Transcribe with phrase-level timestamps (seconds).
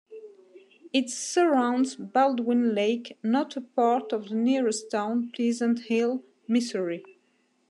[0.91, 7.05] It surrounds Baldwin Lake, not a part of the nearest town, Pleasant Hill, Missouri.